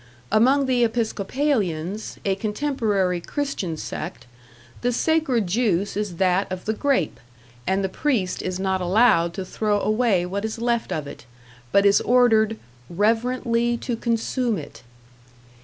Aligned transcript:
Among 0.31 0.65
the 0.65 0.83
Episcopalians, 0.83 2.17
a 2.25 2.33
contemporary 2.33 3.21
Christian 3.21 3.77
sect, 3.77 4.25
the 4.81 4.91
sacred 4.91 5.45
juice 5.45 5.95
is 5.95 6.15
that 6.15 6.51
of 6.51 6.65
the 6.65 6.73
grape, 6.73 7.19
and 7.67 7.83
the 7.83 7.87
priest 7.87 8.41
is 8.41 8.59
not 8.59 8.81
allowed 8.81 9.35
to 9.35 9.45
throw 9.45 9.79
away 9.79 10.25
what 10.25 10.43
is 10.43 10.57
left 10.57 10.91
of 10.91 11.05
it, 11.05 11.27
but 11.71 11.85
is 11.85 12.01
ordered 12.01 12.57
"reverently 12.89 13.77
to 13.77 13.95
consume 13.95 14.57
it." 14.57 14.81